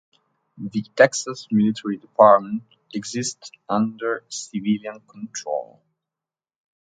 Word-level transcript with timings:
The 0.57 0.81
Texas 0.95 1.47
Military 1.51 1.97
Department 1.97 2.63
exists 2.91 3.51
under 3.69 4.23
civilian 4.29 4.99
control. 5.07 5.79